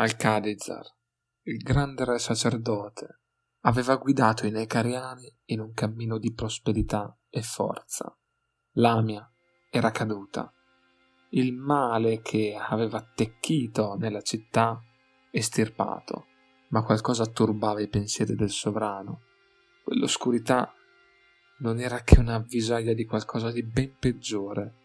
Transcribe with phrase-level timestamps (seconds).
[0.00, 0.86] Al-Khadizar,
[1.42, 3.20] il grande re sacerdote,
[3.64, 8.18] aveva guidato i Necariani in un cammino di prosperità e forza.
[8.76, 9.30] Lamia
[9.70, 10.50] era caduta.
[11.32, 14.82] Il male che aveva attecchito nella città
[15.30, 16.28] estirpato,
[16.68, 19.24] ma qualcosa turbava i pensieri del sovrano.
[19.84, 20.72] Quell'oscurità
[21.58, 24.76] non era che un'avvisaglia di qualcosa di ben peggiore.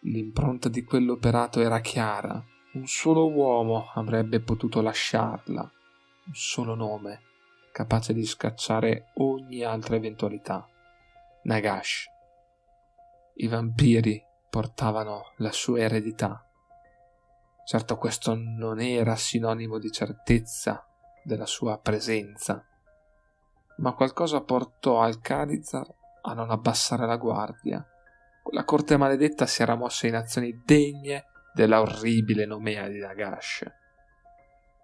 [0.00, 2.44] L'impronta di quell'operato era chiara.
[2.74, 7.20] Un solo uomo avrebbe potuto lasciarla, un solo nome,
[7.70, 10.68] capace di scacciare ogni altra eventualità.
[11.44, 12.06] Nagash.
[13.34, 16.44] I vampiri portavano la sua eredità.
[17.64, 20.84] Certo questo non era sinonimo di certezza
[21.22, 22.66] della sua presenza,
[23.76, 25.86] ma qualcosa portò al Khadizar
[26.22, 27.86] a non abbassare la guardia.
[28.42, 33.64] Quella corte maledetta si era mossa in azioni degne della orribile nomea di Nagash,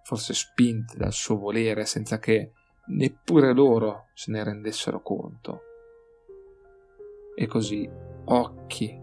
[0.05, 2.52] forse spinte dal suo volere senza che
[2.87, 5.63] neppure loro se ne rendessero conto.
[7.35, 7.88] E così
[8.24, 8.98] occhi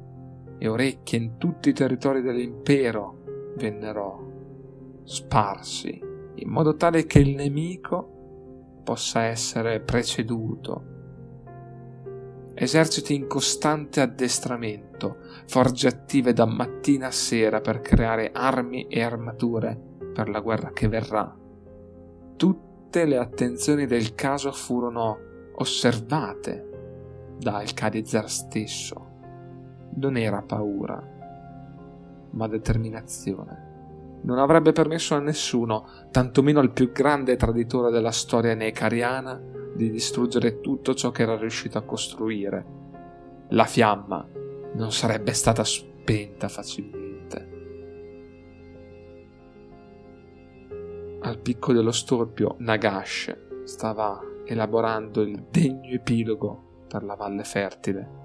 [0.60, 6.00] e orecchie in tutti i territori dell'impero vennero sparsi
[6.36, 10.96] in modo tale che il nemico possa essere preceduto.
[12.60, 19.80] Eserciti in costante addestramento, forge attive da mattina a sera per creare armi e armature
[20.12, 21.38] per la guerra che verrà.
[22.36, 25.20] Tutte le attenzioni del caso furono
[25.54, 29.08] osservate da Al-Khadizar stesso.
[29.94, 31.00] Non era paura,
[32.32, 33.66] ma determinazione
[34.22, 39.40] non avrebbe permesso a nessuno, tantomeno al più grande traditore della storia necariana,
[39.78, 42.66] di distruggere tutto ciò che era riuscito a costruire.
[43.50, 44.28] La fiamma
[44.74, 47.06] non sarebbe stata spenta facilmente.
[51.22, 58.16] Al picco dello storpio, Nagash stava elaborando il degno epilogo per la valle fertile.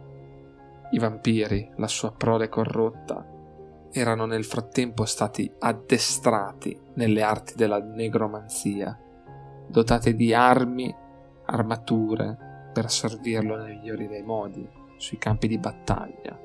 [0.93, 3.27] I vampiri, la sua prole corrotta,
[3.91, 8.99] erano nel frattempo stati addestrati nelle arti della negromanzia,
[9.69, 10.95] dotate di armi,
[11.53, 16.39] armature per servirlo nel migliori dei modi sui campi di battaglia.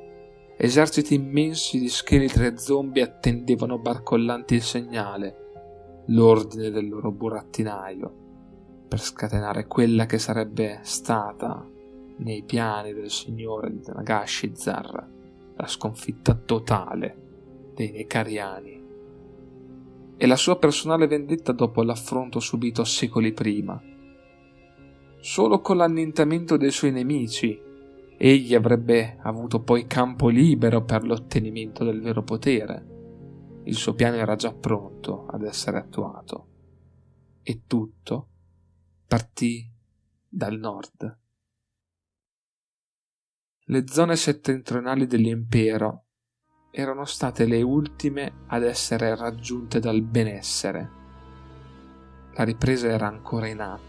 [0.58, 8.26] Eserciti immensi di scheletri e zombie attendevano barcollanti il segnale, l'ordine del loro burattinaio,
[8.88, 11.66] per scatenare quella che sarebbe stata,
[12.20, 15.10] nei piani del signore di Nagashizar,
[15.56, 17.26] la sconfitta totale
[17.76, 18.86] dei Necariani
[20.18, 23.80] e la sua personale vendetta dopo l'affronto subito secoli prima.
[25.20, 27.66] Solo con l'annientamento dei suoi nemici
[28.20, 32.96] egli avrebbe avuto poi campo libero per l'ottenimento del vero potere.
[33.66, 36.48] Il suo piano era già pronto ad essere attuato.
[37.44, 38.30] E tutto
[39.08, 39.70] partì
[40.28, 41.20] dal nord.
[43.70, 46.06] Le zone settentrionali dell'impero
[46.72, 50.92] erano state le ultime ad essere raggiunte dal benessere.
[52.36, 53.87] La ripresa era ancora in atto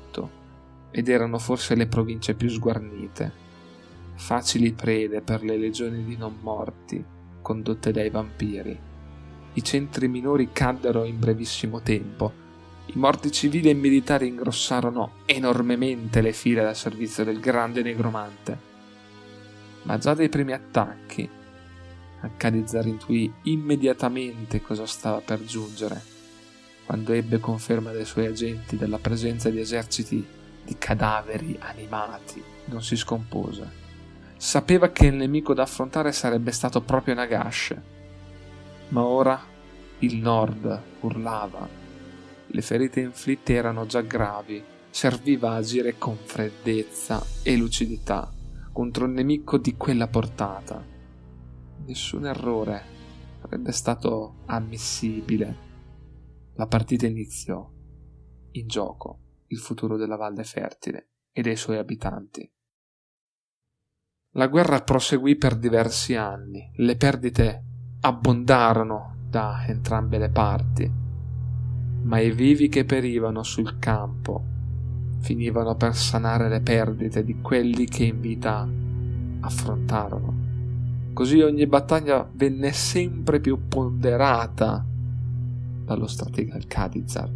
[0.90, 3.32] ed erano forse le province più sguarnite,
[4.14, 7.04] facili prede per le legioni di non morti
[7.40, 8.78] condotte dai vampiri.
[9.54, 12.46] I centri minori caddero in brevissimo tempo,
[12.86, 18.66] i morti civili e militari ingrossarono enormemente le file al servizio del grande negromante.
[19.82, 21.36] Ma già dai primi attacchi
[22.20, 26.02] Accadizzar intuì immediatamente cosa stava per giungere,
[26.84, 30.26] quando ebbe conferma dai suoi agenti della presenza di eserciti
[30.68, 32.42] di cadaveri animati.
[32.66, 33.86] Non si scompose.
[34.36, 37.74] Sapeva che il nemico da affrontare sarebbe stato proprio Nagash.
[38.88, 39.40] Ma ora
[40.00, 41.66] il nord urlava.
[42.46, 44.62] Le ferite inflitte erano già gravi.
[44.90, 48.30] Serviva agire con freddezza e lucidità
[48.72, 50.96] contro un nemico di quella portata
[51.88, 52.96] nessun errore
[53.40, 55.66] sarebbe stato ammissibile.
[56.54, 57.68] La partita iniziò.
[58.52, 62.50] In gioco il futuro della Valle Fertile e dei suoi abitanti.
[64.32, 67.64] La guerra proseguì per diversi anni, le perdite
[68.00, 70.90] abbondarono da entrambe le parti,
[72.02, 74.56] ma i vivi che perivano sul campo
[75.20, 78.68] finivano per sanare le perdite di quelli che in vita
[79.40, 80.46] affrontarono.
[81.12, 84.84] Così ogni battaglia venne sempre più ponderata
[85.84, 87.30] dallo stratega Al-Khadizar,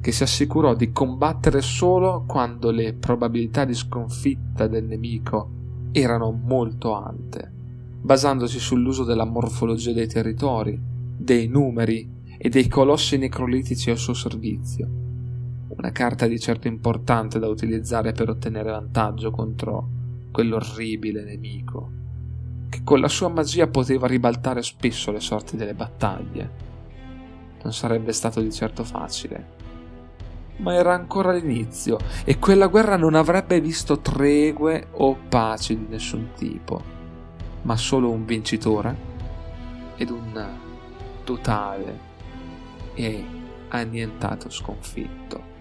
[0.00, 5.50] che si assicurò di combattere solo quando le probabilità di sconfitta del nemico
[5.92, 7.50] erano molto alte,
[8.00, 10.78] basandosi sull'uso della morfologia dei territori,
[11.16, 14.88] dei numeri e dei colossi necrolitici al suo servizio.
[15.68, 19.88] Una carta di certo importante da utilizzare per ottenere vantaggio contro
[20.30, 21.90] quell'orribile nemico,
[22.68, 26.66] che con la sua magia poteva ribaltare spesso le sorti delle battaglie.
[27.62, 29.56] Non sarebbe stato di certo facile,
[30.58, 36.30] ma era ancora l'inizio e quella guerra non avrebbe visto tregue o paci di nessun
[36.36, 36.82] tipo,
[37.62, 38.96] ma solo un vincitore
[39.96, 40.48] ed un
[41.24, 42.06] totale
[42.94, 43.24] e
[43.68, 45.56] annientato sconfitto.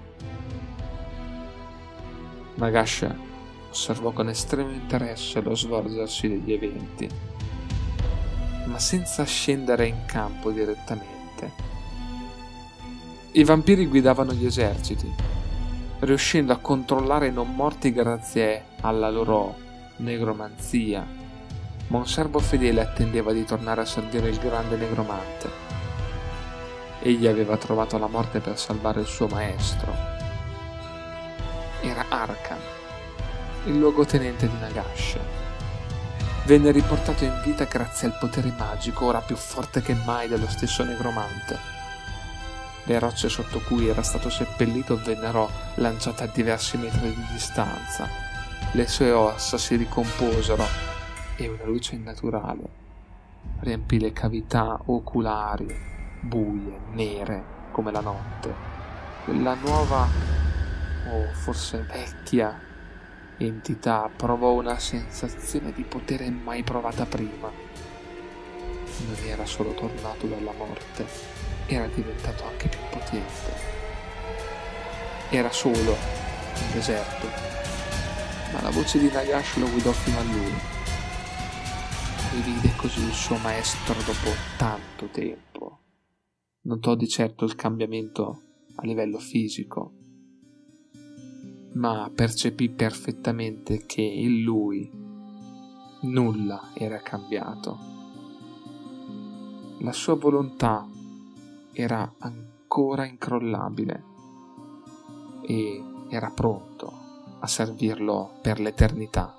[2.55, 3.07] Nagash
[3.69, 7.07] osservò con estremo interesse lo svolgersi degli eventi,
[8.65, 11.76] ma senza scendere in campo direttamente
[13.37, 15.13] i vampiri guidavano gli eserciti,
[15.99, 19.55] riuscendo a controllare i non morti grazie alla loro
[19.97, 21.05] negromanzia,
[21.89, 25.49] ma un servo fedele attendeva di tornare a servire il grande negromante.
[27.03, 29.93] Egli aveva trovato la morte per salvare il suo maestro.
[31.81, 32.57] Era Arkan,
[33.65, 35.15] il luogotenente di Nagash.
[36.45, 40.83] Venne riportato in vita grazie al potere magico, ora più forte che mai dello stesso
[40.83, 41.76] negromante
[42.87, 48.07] le rocce sotto cui era stato seppellito vennero lanciate a diversi metri di distanza.
[48.71, 50.65] Le sue ossa si ricomposero
[51.35, 52.85] e una luce innaturale
[53.59, 55.67] riempì le cavità oculari,
[56.21, 58.53] buie, nere come la notte.
[59.23, 60.07] Quella nuova,
[61.09, 62.59] o forse vecchia,
[63.37, 67.49] entità provò una sensazione di potere mai provata prima.
[69.05, 71.05] Non era solo tornato dalla morte,
[71.67, 73.75] era diventato anche più potente.
[75.29, 77.27] Era solo un deserto,
[78.53, 80.53] ma la voce di Nagash lo guidò fino a lui.
[82.31, 85.79] Rivide così il suo maestro dopo tanto tempo.
[86.61, 88.41] Notò di certo il cambiamento
[88.75, 89.93] a livello fisico,
[91.73, 94.89] ma percepì perfettamente che in lui
[96.01, 97.95] nulla era cambiato.
[99.79, 100.87] La sua volontà
[101.79, 104.03] era ancora incrollabile
[105.45, 106.91] e era pronto
[107.39, 109.37] a servirlo per l'eternità.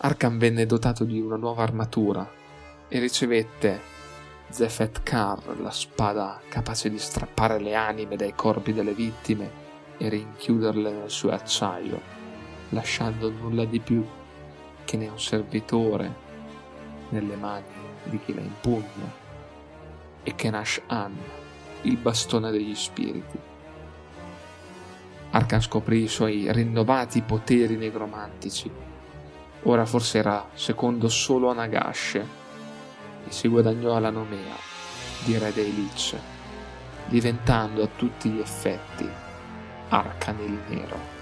[0.00, 2.30] Arkham venne dotato di una nuova armatura
[2.86, 3.80] e ricevette
[4.50, 9.66] Zephet Kar, la spada capace di strappare le anime dai corpi delle vittime
[9.98, 12.00] e rinchiuderle nel suo acciaio,
[12.70, 14.06] lasciando nulla di più
[14.84, 16.26] che ne un servitore
[17.10, 17.64] nelle mani
[18.04, 19.12] di chi la impugna,
[20.22, 21.14] e Kenash An,
[21.82, 23.38] il bastone degli spiriti.
[25.30, 28.70] Arkan scoprì i suoi rinnovati poteri negromantici.
[29.64, 32.24] Ora forse era secondo solo a Nagash e
[33.28, 34.56] si guadagnò la nomea
[35.24, 36.16] di re dei Lich,
[37.06, 39.26] diventando a tutti gli effetti
[39.88, 41.16] Arcanel Nero.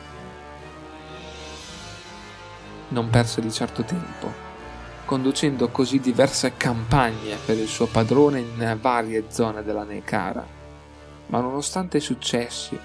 [2.88, 4.32] Non perse di certo tempo,
[5.04, 10.46] conducendo così diverse campagne per il suo padrone in varie zone della Nekara,
[11.26, 12.78] ma nonostante i successi,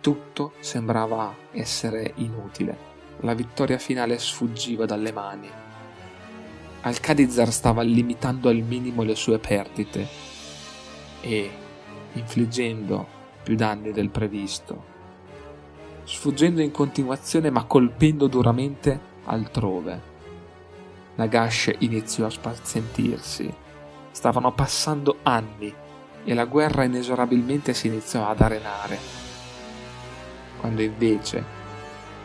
[0.00, 2.90] tutto sembrava essere inutile.
[3.20, 5.48] La vittoria finale sfuggiva dalle mani.
[6.80, 10.08] Al-Khadizar stava limitando al minimo le sue perdite
[11.20, 11.50] e
[12.14, 14.84] infliggendo più danni del previsto,
[16.04, 20.10] sfuggendo in continuazione ma colpendo duramente altrove.
[21.14, 23.52] Nagash iniziò a spazientirsi.
[24.10, 25.72] Stavano passando anni
[26.24, 28.98] e la guerra inesorabilmente si iniziò ad arenare.
[30.58, 31.60] Quando invece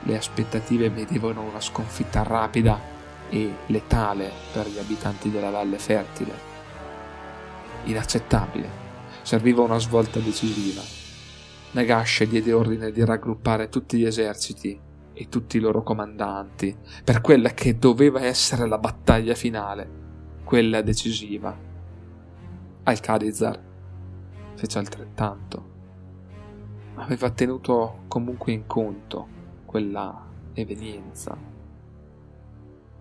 [0.04, 2.80] le aspettative vedevano una sconfitta rapida
[3.30, 6.56] e letale per gli abitanti della Valle Fertile.
[7.86, 8.86] Inaccettabile.
[9.22, 10.97] Serviva una svolta decisiva.
[11.72, 14.80] Nagash diede ordine di raggruppare tutti gli eserciti
[15.14, 19.90] e tutti i loro comandanti per quella che doveva essere la battaglia finale,
[20.44, 21.56] quella decisiva.
[22.84, 23.62] Al-Khadizar
[24.56, 25.76] fece altrettanto.
[26.96, 29.28] Aveva tenuto comunque in conto
[29.66, 31.38] quella evenienza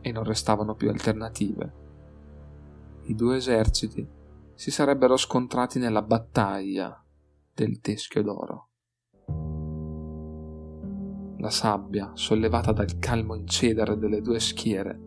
[0.01, 1.73] e non restavano più alternative.
[3.05, 4.07] I due eserciti
[4.55, 7.01] si sarebbero scontrati nella battaglia
[7.57, 8.69] del teschio d'oro.
[11.39, 15.01] La sabbia, sollevata dal calmo incedere delle due schiere,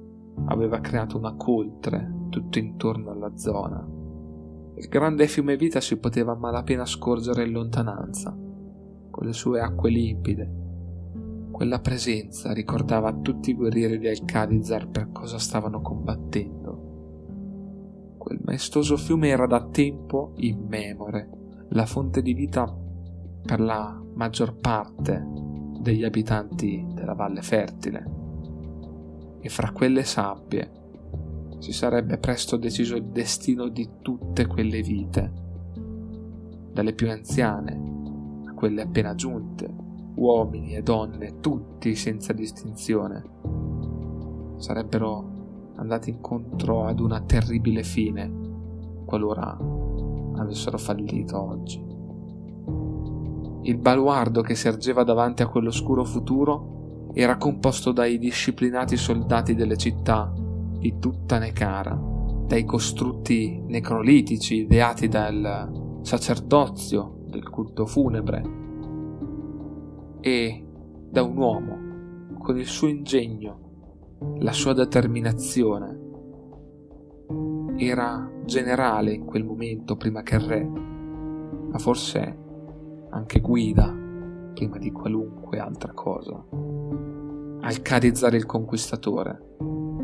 [0.46, 3.88] aveva creato una coltre tutto intorno alla zona.
[4.76, 8.36] Il grande fiume vita si poteva a malapena scorgere in lontananza,
[9.12, 10.58] con le sue acque limpide.
[11.52, 16.88] Quella presenza ricordava a tutti i guerrieri di Alcadizar per cosa stavano combattendo.
[18.18, 21.38] Quel maestoso fiume era da tempo immemore
[21.70, 22.76] la fonte di vita
[23.44, 25.24] per la maggior parte
[25.80, 28.18] degli abitanti della Valle Fertile.
[29.40, 30.72] E fra quelle sabbie
[31.60, 35.32] si sarebbe presto deciso il destino di tutte quelle vite,
[36.72, 39.74] dalle più anziane a quelle appena giunte,
[40.16, 43.24] uomini e donne, tutti senza distinzione,
[44.58, 48.48] sarebbero andati incontro ad una terribile fine
[49.06, 49.79] qualora
[50.40, 51.84] avessero fallito oggi.
[53.64, 59.78] Il baluardo che si ergeva davanti a quell'oscuro futuro era composto dai disciplinati soldati delle
[59.78, 60.34] città
[60.80, 62.00] di tutta Necara,
[62.48, 68.58] dai costrutti necrolitici ideati dal sacerdozio del culto funebre
[70.22, 70.66] e
[71.10, 75.99] da un uomo con il suo ingegno, la sua determinazione.
[77.82, 82.38] Era generale in quel momento prima che re, ma forse
[83.10, 83.96] anche guida
[84.54, 86.44] prima di qualunque altra cosa.
[87.62, 89.56] Alcarizzare il conquistatore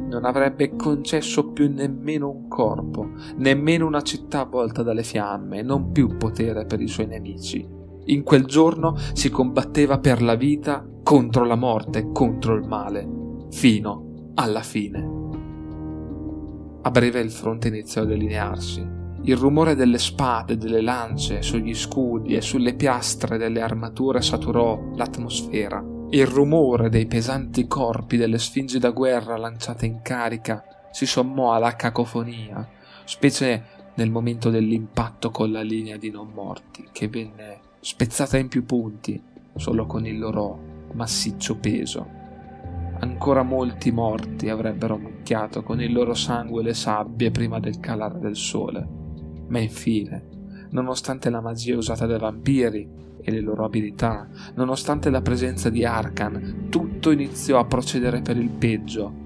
[0.08, 6.16] non avrebbe concesso più nemmeno un corpo, nemmeno una città avvolta dalle fiamme, non più
[6.16, 7.68] potere per i suoi nemici.
[8.06, 13.06] In quel giorno si combatteva per la vita contro la morte, contro il male,
[13.50, 15.25] fino alla fine.
[16.86, 18.86] A breve il fronte iniziò a delinearsi.
[19.24, 25.94] Il rumore delle spade, delle lance sugli scudi e sulle piastre delle armature saturò l'atmosfera
[26.16, 31.76] il rumore dei pesanti corpi delle sfingi da guerra lanciate in carica si sommò alla
[31.76, 32.66] cacofonia,
[33.04, 33.64] specie
[33.96, 39.22] nel momento dell'impatto con la linea di non morti, che venne spezzata in più punti
[39.56, 42.15] solo con il loro massiccio peso.
[43.00, 48.36] Ancora molti morti avrebbero mucchiato con il loro sangue le sabbie prima del calare del
[48.36, 48.88] sole,
[49.48, 55.70] ma infine, nonostante la magia usata dai vampiri e le loro abilità, nonostante la presenza
[55.70, 59.24] di Arkan, tutto iniziò a procedere per il peggio.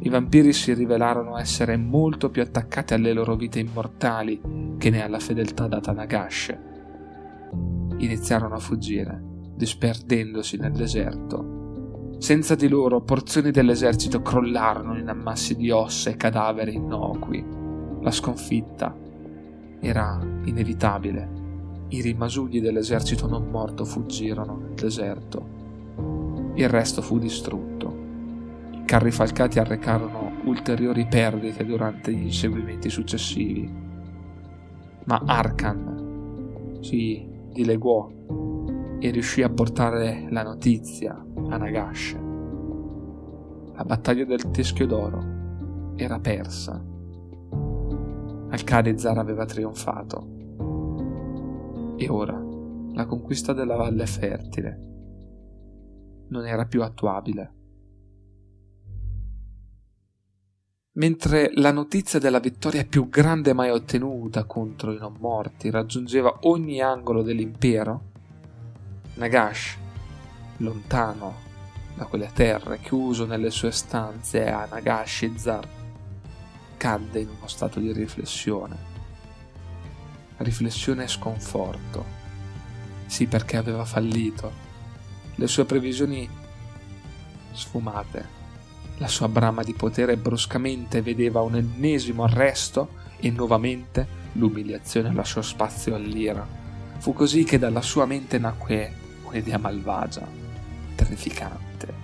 [0.00, 4.40] I vampiri si rivelarono essere molto più attaccati alle loro vite immortali
[4.78, 6.58] che ne alla fedeltà data a Nagash.
[7.98, 9.22] Iniziarono a fuggire,
[9.54, 11.61] disperdendosi nel deserto.
[12.22, 17.44] Senza di loro, porzioni dell'esercito crollarono in ammassi di ossa e cadaveri innocui.
[18.00, 18.96] La sconfitta
[19.80, 21.40] era inevitabile
[21.88, 26.52] i rimasugli dell'esercito non morto fuggirono nel deserto.
[26.54, 27.92] Il resto fu distrutto.
[28.70, 33.68] I carri falcati arrecarono ulteriori perdite durante gli inseguimenti successivi.
[35.06, 38.08] Ma Arkan si dileguò
[39.04, 42.12] e riuscì a portare la notizia a Nagash.
[43.74, 46.80] La battaglia del Teschio d'Oro era persa.
[48.50, 50.28] Alcadezar aveva trionfato
[51.96, 52.40] e ora
[52.92, 54.90] la conquista della Valle Fertile
[56.28, 57.54] non era più attuabile.
[60.92, 66.80] Mentre la notizia della vittoria più grande mai ottenuta contro i non morti raggiungeva ogni
[66.80, 68.10] angolo dell'impero,
[69.14, 69.76] Nagash,
[70.58, 71.50] lontano
[71.94, 75.68] da quelle terre, chiuso nelle sue stanze a Nagashizar,
[76.76, 78.90] cadde in uno stato di riflessione
[80.42, 82.20] riflessione e sconforto.
[83.06, 84.70] Sì, perché aveva fallito.
[85.36, 86.28] Le sue previsioni
[87.52, 88.40] sfumate.
[88.98, 95.94] La sua brama di potere bruscamente vedeva un ennesimo arresto e nuovamente l'umiliazione lasciò spazio
[95.94, 96.46] all'ira.
[96.98, 99.00] Fu così che dalla sua mente nacque
[99.32, 100.26] un'idea malvagia,
[100.94, 102.00] terrificante.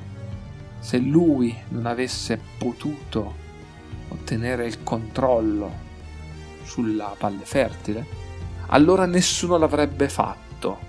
[0.80, 3.46] Se lui non avesse potuto
[4.08, 5.86] ottenere il controllo
[6.62, 8.06] sulla valle fertile,
[8.68, 10.86] allora nessuno l'avrebbe fatto.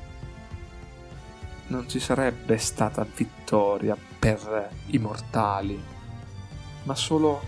[1.68, 5.82] Non ci sarebbe stata vittoria per i mortali,
[6.84, 7.42] ma solo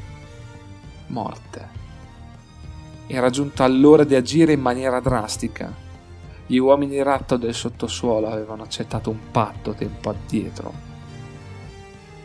[1.08, 1.80] morte.
[3.08, 5.81] Era giunta l'ora di agire in maniera drastica.
[6.52, 10.74] Gli uomini ratto del sottosuolo avevano accettato un patto tempo addietro.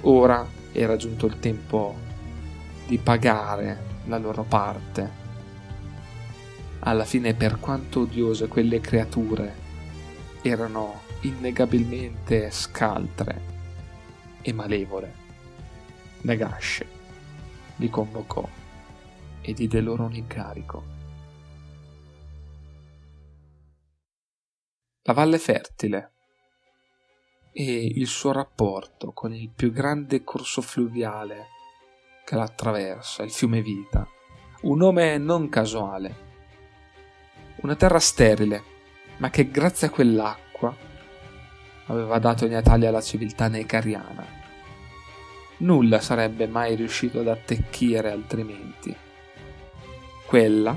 [0.00, 1.94] Ora era giunto il tempo
[2.88, 5.24] di pagare la loro parte
[6.80, 9.54] alla fine per quanto odiose quelle creature
[10.42, 13.40] erano innegabilmente scaltre
[14.42, 15.14] e malevole.
[16.22, 16.84] Nagash
[17.76, 18.48] li convocò
[19.40, 20.95] e diede loro un incarico.
[25.08, 26.10] La valle fertile
[27.52, 31.46] e il suo rapporto con il più grande corso fluviale
[32.24, 34.04] che l'attraversa, il fiume Vita.
[34.62, 36.16] Un nome non casuale.
[37.58, 38.64] Una terra sterile,
[39.18, 40.74] ma che grazie a quell'acqua
[41.86, 44.26] aveva dato i natali alla civiltà necariana.
[45.58, 48.92] Nulla sarebbe mai riuscito ad attecchire altrimenti.
[50.26, 50.76] Quella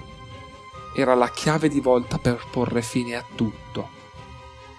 [0.95, 3.97] era la chiave di volta per porre fine a tutto.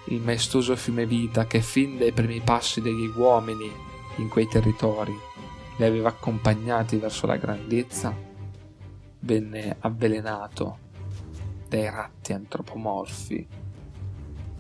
[0.07, 3.71] Il maestoso fiume Vita che fin dai primi passi degli uomini
[4.17, 5.17] in quei territori
[5.77, 8.15] li aveva accompagnati verso la grandezza,
[9.21, 10.79] venne avvelenato
[11.69, 13.47] dai ratti antropomorfi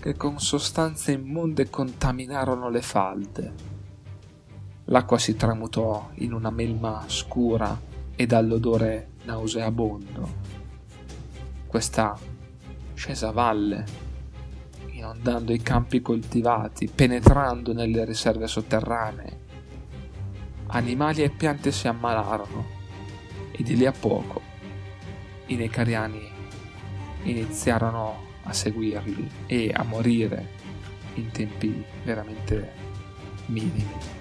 [0.01, 3.55] che con sostanze immonde contaminarono le falde.
[4.85, 7.79] L'acqua si tramutò in una melma scura
[8.17, 10.29] e dall'odore nauseabondo.
[11.67, 12.19] Questa
[12.95, 13.85] scese a valle,
[15.01, 19.39] inondando i campi coltivati, penetrando nelle riserve sotterranee,
[20.69, 22.79] animali e piante si ammalarono
[23.51, 24.41] e di lì a poco
[25.47, 26.29] i necariani
[27.23, 30.59] iniziarono a seguirli e a morire
[31.15, 32.73] in tempi veramente
[33.47, 34.19] minimi.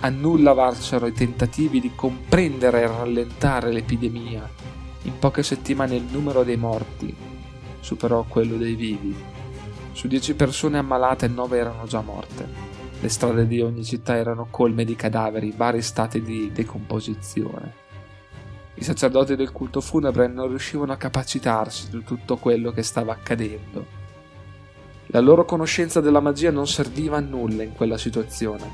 [0.00, 4.48] A nulla valsero i tentativi di comprendere e rallentare l'epidemia.
[5.02, 7.14] In poche settimane il numero dei morti
[7.80, 9.29] superò quello dei vivi.
[10.00, 12.48] Su dieci persone ammalate nove erano già morte.
[13.00, 17.74] Le strade di ogni città erano colme di cadaveri, vari stati di decomposizione.
[18.76, 23.84] I sacerdoti del culto funebre non riuscivano a capacitarsi di tutto quello che stava accadendo.
[25.08, 28.70] La loro conoscenza della magia non serviva a nulla in quella situazione.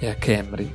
[0.00, 0.74] E a Camry,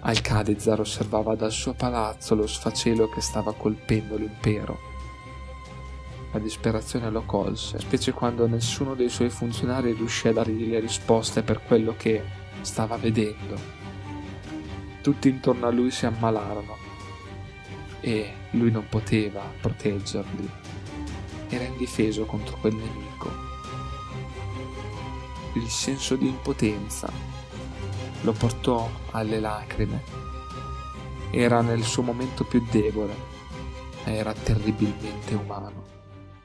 [0.00, 4.89] Al-Khadizar osservava dal suo palazzo lo sfacelo che stava colpendo l'impero
[6.32, 11.42] la disperazione lo colse, specie quando nessuno dei suoi funzionari riuscì a dargli le risposte
[11.42, 12.22] per quello che
[12.60, 13.78] stava vedendo.
[15.02, 16.76] Tutti intorno a lui si ammalarono
[18.00, 20.48] e lui non poteva proteggerli.
[21.48, 23.48] Era indifeso contro quel nemico.
[25.54, 27.10] Il senso di impotenza
[28.22, 30.18] lo portò alle lacrime.
[31.30, 33.14] Era nel suo momento più debole,
[34.04, 35.99] era terribilmente umano.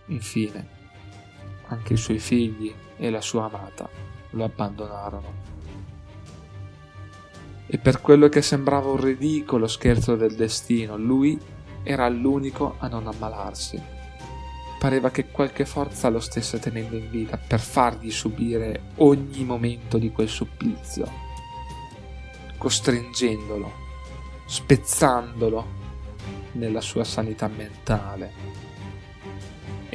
[0.07, 0.67] Infine,
[1.67, 3.89] anche i suoi figli e la sua amata
[4.31, 5.53] lo abbandonarono.
[7.65, 11.39] E per quello che sembrava un ridicolo scherzo del destino, lui
[11.83, 13.81] era l'unico a non ammalarsi.
[14.77, 20.11] Pareva che qualche forza lo stesse tenendo in vita per fargli subire ogni momento di
[20.11, 21.11] quel supplizio,
[22.57, 23.71] costringendolo,
[24.45, 25.83] spezzandolo
[26.53, 28.74] nella sua sanità mentale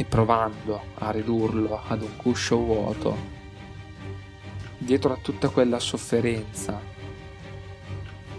[0.01, 3.15] e provando a ridurlo ad un cuscio vuoto.
[4.79, 6.81] Dietro a tutta quella sofferenza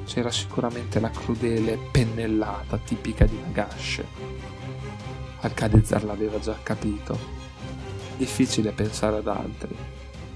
[0.04, 4.04] c'era sicuramente la crudele pennellata tipica di Nagash.
[5.42, 7.16] Alcadezar l'aveva già capito.
[8.18, 9.78] Difficile pensare ad altri,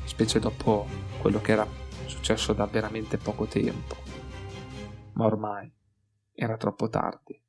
[0.04, 0.86] specie dopo
[1.20, 1.68] quello che era
[2.06, 3.96] successo da veramente poco tempo.
[5.14, 5.74] Ma ormai
[6.36, 7.45] era troppo tardi.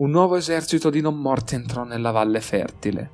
[0.00, 3.10] Un nuovo esercito di non morti entrò nella valle fertile.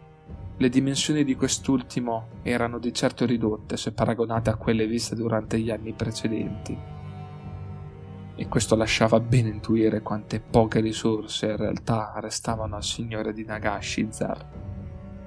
[0.59, 5.70] Le dimensioni di quest'ultimo erano di certo ridotte se paragonate a quelle viste durante gli
[5.70, 6.79] anni precedenti.
[8.35, 14.51] E questo lasciava ben intuire quante poche risorse in realtà restavano al signore di Nagashizar,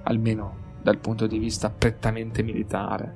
[0.04, 3.16] almeno dal punto di vista prettamente militare.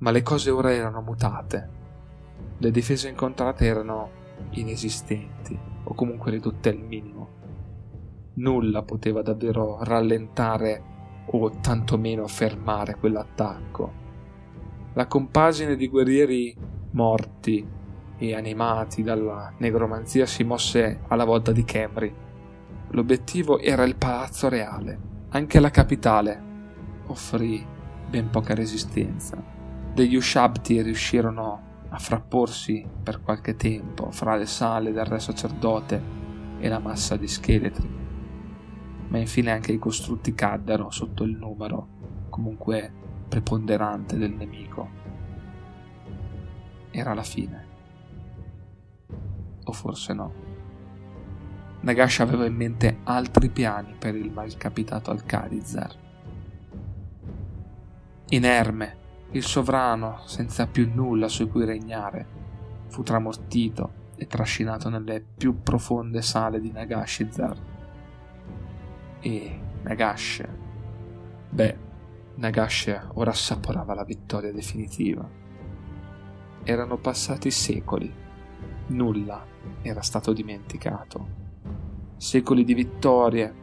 [0.00, 1.70] Ma le cose ora erano mutate.
[2.58, 4.10] Le difese incontrate erano
[4.50, 7.40] inesistenti o comunque ridotte al minimo.
[8.34, 10.82] Nulla poteva davvero rallentare
[11.26, 14.00] o tantomeno fermare quell'attacco.
[14.94, 16.56] La compagine di guerrieri
[16.92, 17.66] morti
[18.16, 22.14] e animati dalla negromanzia si mosse alla volta di Camry.
[22.90, 25.10] L'obiettivo era il palazzo reale.
[25.30, 26.50] Anche la capitale
[27.06, 27.64] offrì
[28.08, 29.42] ben poca resistenza.
[29.94, 36.02] Degli Ushabti riuscirono a frapporsi per qualche tempo fra le sale del re sacerdote
[36.58, 38.00] e la massa di scheletri.
[39.08, 42.90] Ma infine anche i costrutti caddero sotto il numero, comunque
[43.28, 44.88] preponderante del nemico.
[46.90, 47.66] Era la fine.
[49.64, 50.32] O forse no.
[51.80, 55.94] Nagash aveva in mente altri piani per il malcapitato Alcalizar.
[58.30, 58.96] Inerme,
[59.32, 62.26] il sovrano, senza più nulla su cui regnare,
[62.88, 67.56] fu tramortito e trascinato nelle più profonde sale di Nagashizar.
[69.20, 70.42] E Nagash
[71.50, 71.76] Beh,
[72.36, 75.28] Nagash ora assaporava la vittoria definitiva.
[76.62, 78.10] Erano passati secoli,
[78.86, 79.44] nulla
[79.82, 81.40] era stato dimenticato.
[82.16, 83.54] Secoli di vittorie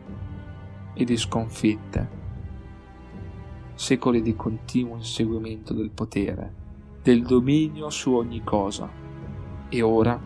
[0.94, 2.19] e di sconfitte.
[3.80, 6.54] Secoli di continuo inseguimento del potere,
[7.02, 8.90] del dominio su ogni cosa.
[9.70, 10.20] E ora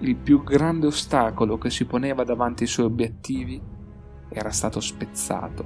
[0.00, 3.62] il più grande ostacolo che si poneva davanti ai suoi obiettivi
[4.28, 5.64] era stato spezzato,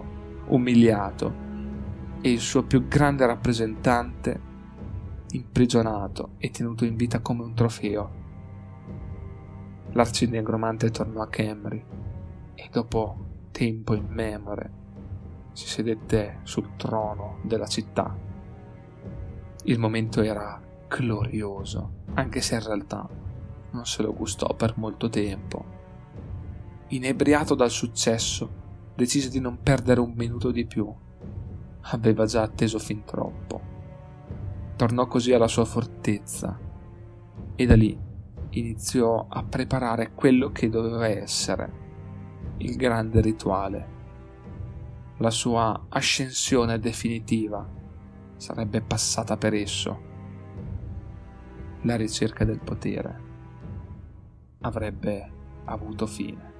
[0.48, 1.35] umiliato
[2.20, 4.40] e il suo più grande rappresentante
[5.31, 8.11] imprigionato e tenuto in vita come un trofeo.
[9.92, 11.83] L'arcinegromante tornò a Camry
[12.55, 13.16] e dopo
[13.52, 14.85] tempo immemore
[15.57, 18.14] si sedette sul trono della città.
[19.64, 23.09] Il momento era glorioso, anche se in realtà
[23.71, 25.64] non se lo gustò per molto tempo.
[26.88, 28.51] Inebriato dal successo,
[28.95, 30.95] decise di non perdere un minuto di più.
[31.81, 33.61] Aveva già atteso fin troppo.
[34.77, 36.61] Tornò così alla sua fortezza
[37.55, 37.99] e da lì
[38.51, 41.85] iniziò a preparare quello che doveva essere
[42.59, 43.95] il grande rituale.
[45.18, 47.66] La sua ascensione definitiva
[48.37, 50.00] sarebbe passata per esso.
[51.83, 53.20] La ricerca del potere
[54.61, 55.33] avrebbe
[55.64, 56.56] avuto fine.